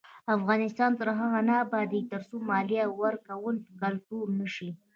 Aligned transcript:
افغانستان 0.35 0.91
تر 0.99 1.07
هغو 1.19 1.39
نه 1.49 1.53
ابادیږي، 1.65 2.09
ترڅو 2.11 2.35
مالیه 2.49 2.85
ورکول 3.01 3.55
کلتور 3.81 4.25
نشي. 4.39 4.69